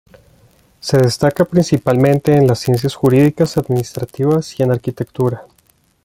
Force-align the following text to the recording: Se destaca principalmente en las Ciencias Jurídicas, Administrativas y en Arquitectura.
Se 0.79 0.97
destaca 0.97 1.45
principalmente 1.45 2.33
en 2.35 2.47
las 2.47 2.57
Ciencias 2.57 2.95
Jurídicas, 2.95 3.57
Administrativas 3.59 4.59
y 4.59 4.63
en 4.63 4.71
Arquitectura. 4.71 5.45